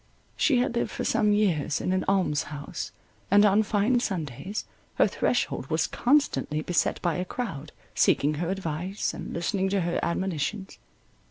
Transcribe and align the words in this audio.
She 0.35 0.57
had 0.57 0.73
lived 0.73 0.89
for 0.89 1.03
some 1.03 1.31
years 1.31 1.79
in 1.79 1.93
an 1.93 2.03
alms 2.07 2.45
house, 2.49 2.91
and 3.29 3.45
on 3.45 3.61
fine 3.61 3.99
Sundays 3.99 4.65
her 4.95 5.05
threshold 5.05 5.67
was 5.67 5.85
constantly 5.85 6.63
beset 6.63 6.99
by 7.03 7.17
a 7.17 7.23
crowd, 7.23 7.71
seeking 7.93 8.33
her 8.41 8.49
advice 8.49 9.13
and 9.13 9.31
listening 9.31 9.69
to 9.69 9.81
her 9.81 9.99
admonitions. 10.01 10.79